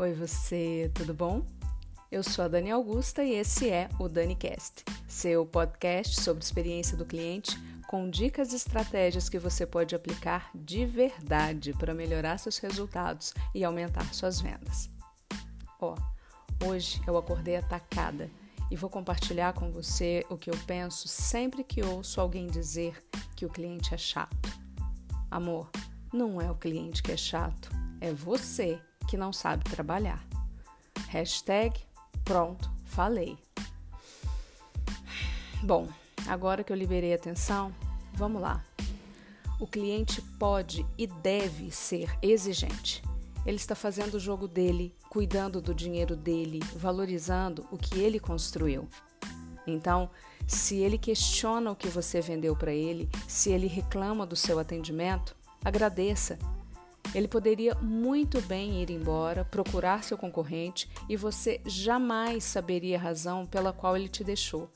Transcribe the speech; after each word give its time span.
Oi, 0.00 0.14
você, 0.14 0.88
tudo 0.94 1.12
bom? 1.12 1.44
Eu 2.08 2.22
sou 2.22 2.44
a 2.44 2.48
Dani 2.48 2.70
Augusta 2.70 3.24
e 3.24 3.34
esse 3.34 3.68
é 3.68 3.88
o 3.98 4.08
DaniCast, 4.08 4.84
seu 5.08 5.44
podcast 5.44 6.20
sobre 6.20 6.40
experiência 6.40 6.96
do 6.96 7.04
cliente 7.04 7.58
com 7.88 8.08
dicas 8.08 8.52
e 8.52 8.56
estratégias 8.56 9.28
que 9.28 9.40
você 9.40 9.66
pode 9.66 9.96
aplicar 9.96 10.52
de 10.54 10.86
verdade 10.86 11.72
para 11.72 11.94
melhorar 11.94 12.38
seus 12.38 12.58
resultados 12.58 13.34
e 13.52 13.64
aumentar 13.64 14.14
suas 14.14 14.40
vendas. 14.40 14.88
Ó, 15.80 15.96
hoje 16.64 17.02
eu 17.04 17.16
acordei 17.16 17.56
atacada 17.56 18.30
e 18.70 18.76
vou 18.76 18.88
compartilhar 18.88 19.52
com 19.52 19.72
você 19.72 20.24
o 20.30 20.36
que 20.36 20.48
eu 20.48 20.58
penso 20.64 21.08
sempre 21.08 21.64
que 21.64 21.82
ouço 21.82 22.20
alguém 22.20 22.46
dizer 22.46 23.02
que 23.34 23.44
o 23.44 23.50
cliente 23.50 23.92
é 23.92 23.98
chato. 23.98 24.48
Amor, 25.28 25.68
não 26.12 26.40
é 26.40 26.48
o 26.48 26.54
cliente 26.54 27.02
que 27.02 27.10
é 27.10 27.16
chato, 27.16 27.68
é 28.00 28.12
você 28.12 28.80
que 29.08 29.16
não 29.16 29.32
sabe 29.32 29.64
trabalhar. 29.64 30.22
Hashtag 31.08 31.80
pronto, 32.24 32.70
falei. 32.84 33.38
Bom, 35.62 35.88
agora 36.26 36.62
que 36.62 36.72
eu 36.72 36.76
liberei 36.76 37.12
a 37.12 37.16
atenção, 37.16 37.74
vamos 38.14 38.40
lá. 38.40 38.62
O 39.58 39.66
cliente 39.66 40.20
pode 40.38 40.86
e 40.96 41.06
deve 41.06 41.70
ser 41.70 42.16
exigente. 42.22 43.02
Ele 43.46 43.56
está 43.56 43.74
fazendo 43.74 44.14
o 44.14 44.20
jogo 44.20 44.46
dele, 44.46 44.94
cuidando 45.08 45.60
do 45.60 45.74
dinheiro 45.74 46.14
dele, 46.14 46.60
valorizando 46.76 47.66
o 47.72 47.78
que 47.78 47.98
ele 47.98 48.20
construiu. 48.20 48.86
Então, 49.66 50.10
se 50.46 50.76
ele 50.76 50.98
questiona 50.98 51.70
o 51.70 51.76
que 51.76 51.88
você 51.88 52.20
vendeu 52.20 52.54
para 52.54 52.72
ele, 52.72 53.08
se 53.26 53.50
ele 53.50 53.66
reclama 53.66 54.26
do 54.26 54.36
seu 54.36 54.58
atendimento, 54.58 55.34
agradeça 55.64 56.38
ele 57.14 57.28
poderia 57.28 57.74
muito 57.76 58.40
bem 58.42 58.82
ir 58.82 58.90
embora, 58.90 59.44
procurar 59.44 60.04
seu 60.04 60.18
concorrente 60.18 60.88
e 61.08 61.16
você 61.16 61.60
jamais 61.64 62.44
saberia 62.44 62.96
a 62.96 63.00
razão 63.00 63.46
pela 63.46 63.72
qual 63.72 63.96
ele 63.96 64.08
te 64.08 64.22
deixou. 64.22 64.70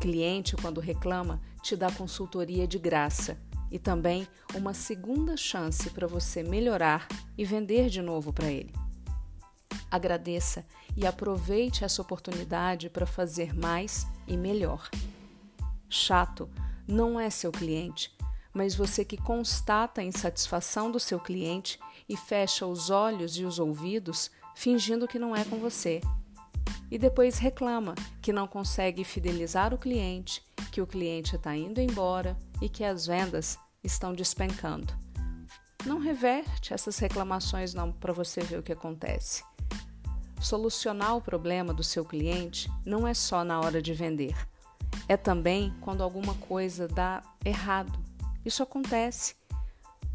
Cliente, 0.00 0.56
quando 0.56 0.80
reclama, 0.80 1.40
te 1.62 1.74
dá 1.74 1.90
consultoria 1.90 2.66
de 2.66 2.78
graça 2.78 3.38
e 3.70 3.78
também 3.78 4.26
uma 4.54 4.72
segunda 4.72 5.36
chance 5.36 5.90
para 5.90 6.06
você 6.06 6.42
melhorar 6.42 7.06
e 7.36 7.44
vender 7.44 7.88
de 7.88 8.00
novo 8.00 8.32
para 8.32 8.50
ele. 8.50 8.72
Agradeça 9.90 10.66
e 10.96 11.06
aproveite 11.06 11.84
essa 11.84 12.02
oportunidade 12.02 12.90
para 12.90 13.06
fazer 13.06 13.54
mais 13.54 14.06
e 14.26 14.36
melhor. 14.36 14.88
Chato 15.88 16.48
não 16.86 17.18
é 17.18 17.30
seu 17.30 17.50
cliente, 17.50 18.14
mas 18.58 18.74
você 18.74 19.04
que 19.04 19.16
constata 19.16 20.00
a 20.00 20.04
insatisfação 20.04 20.90
do 20.90 20.98
seu 20.98 21.20
cliente 21.20 21.78
e 22.08 22.16
fecha 22.16 22.66
os 22.66 22.90
olhos 22.90 23.36
e 23.36 23.44
os 23.44 23.60
ouvidos 23.60 24.32
fingindo 24.52 25.06
que 25.06 25.16
não 25.16 25.36
é 25.36 25.44
com 25.44 25.58
você. 25.58 26.00
E 26.90 26.98
depois 26.98 27.38
reclama 27.38 27.94
que 28.20 28.32
não 28.32 28.48
consegue 28.48 29.04
fidelizar 29.04 29.72
o 29.72 29.78
cliente, 29.78 30.42
que 30.72 30.80
o 30.80 30.88
cliente 30.88 31.36
está 31.36 31.54
indo 31.54 31.80
embora 31.80 32.36
e 32.60 32.68
que 32.68 32.82
as 32.82 33.06
vendas 33.06 33.56
estão 33.84 34.12
despencando. 34.12 34.92
Não 35.86 36.00
reverte 36.00 36.74
essas 36.74 36.98
reclamações 36.98 37.72
não 37.72 37.92
para 37.92 38.12
você 38.12 38.40
ver 38.40 38.58
o 38.58 38.62
que 38.64 38.72
acontece. 38.72 39.44
Solucionar 40.40 41.16
o 41.16 41.22
problema 41.22 41.72
do 41.72 41.84
seu 41.84 42.04
cliente 42.04 42.68
não 42.84 43.06
é 43.06 43.14
só 43.14 43.44
na 43.44 43.60
hora 43.60 43.80
de 43.80 43.94
vender, 43.94 44.34
é 45.08 45.16
também 45.16 45.72
quando 45.80 46.02
alguma 46.02 46.34
coisa 46.34 46.88
dá 46.88 47.22
errado 47.44 48.07
isso 48.44 48.62
acontece 48.62 49.34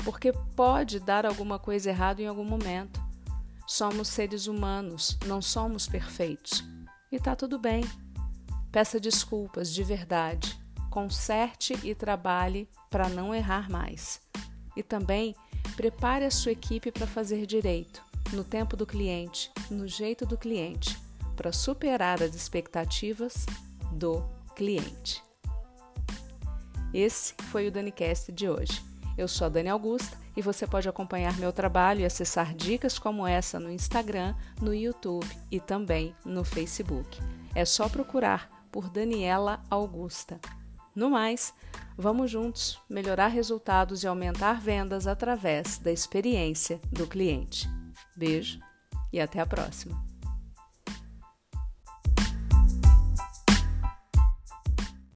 porque 0.04 0.34
pode 0.56 1.00
dar 1.00 1.26
alguma 1.26 1.58
coisa 1.58 1.90
errada 1.90 2.22
em 2.22 2.28
algum 2.28 2.44
momento. 2.44 3.02
Somos 3.66 4.10
seres 4.10 4.48
humanos, 4.48 5.18
não 5.26 5.42
somos 5.42 5.88
perfeitos. 5.88 6.64
E 7.12 7.20
tá 7.20 7.36
tudo 7.36 7.58
bem. 7.58 7.84
Peça 8.72 9.00
desculpas 9.00 9.74
de 9.74 9.84
verdade. 9.84 10.60
Conserte 10.90 11.74
e 11.84 11.96
trabalhe 11.96 12.70
para 12.90 13.08
não 13.10 13.34
errar 13.34 13.70
mais. 13.70 14.22
E 14.76 14.84
também 14.84 15.36
prepare 15.76 16.26
a 16.26 16.32
sua 16.32 16.52
equipe 16.52 16.92
para 16.92 17.08
fazer 17.08 17.46
direito, 17.46 18.04
no 18.32 18.44
tempo 18.44 18.76
do 18.76 18.86
cliente, 18.86 19.52
no 19.72 19.88
jeito 19.88 20.26
do 20.26 20.38
cliente, 20.38 21.00
para 21.36 21.52
superar 21.52 22.22
as 22.22 22.36
expectativas 22.36 23.46
do 23.92 24.24
cliente. 24.56 25.24
Esse 26.94 27.34
foi 27.50 27.68
o 27.68 27.72
DaniCast 27.72 28.32
de 28.32 28.48
hoje. 28.48 28.84
Eu 29.18 29.28
sou 29.28 29.46
a 29.46 29.50
Dani 29.50 29.70
Augusta 29.70 30.18
e 30.36 30.42
você 30.42 30.68
pode 30.68 30.88
acompanhar 30.88 31.38
meu 31.38 31.52
trabalho 31.52 32.02
e 32.02 32.06
acessar 32.06 32.54
dicas 32.54 33.00
como 33.00 33.26
essa 33.26 33.60
no 33.60 33.72
Instagram, 33.72 34.36
no 34.62 34.74
YouTube 34.74 35.28
e 35.52 35.60
também 35.60 36.16
no 36.24 36.44
Facebook. 36.44 37.20
É 37.56 37.66
só 37.66 37.90
procurar 37.90 38.50
por 38.72 38.90
Daniela 38.90 39.62
Augusta. 39.70 40.40
No 40.96 41.10
mais, 41.10 41.54
vamos 41.98 42.30
juntos 42.30 42.80
melhorar 42.90 43.28
resultados 43.28 44.04
e 44.04 44.08
aumentar 44.08 44.60
vendas 44.62 45.08
através 45.08 45.78
da 45.78 45.92
experiência 45.92 46.80
do 46.92 47.08
cliente. 47.08 47.68
Beijo 48.16 48.60
e 49.12 49.20
até 49.20 49.40
a 49.40 49.46
próxima! 49.46 50.13